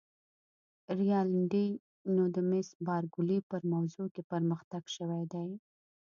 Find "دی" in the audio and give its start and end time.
5.33-5.49